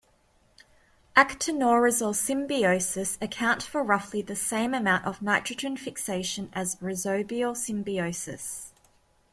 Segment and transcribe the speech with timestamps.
[1.15, 8.71] Actinorhizal symbioses account for roughly the same amount of nitrogen fixation as rhizobial symbioses.